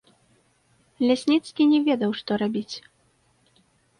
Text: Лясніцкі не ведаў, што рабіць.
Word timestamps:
Лясніцкі 1.09 1.67
не 1.73 1.79
ведаў, 1.91 2.11
што 2.21 2.31
рабіць. 2.45 2.75